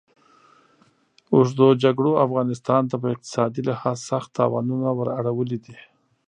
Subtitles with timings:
[1.33, 5.77] اوږدو جګړو افغانستان ته په اقتصادي لحاظ سخت تاوانونه ور اړولي دي.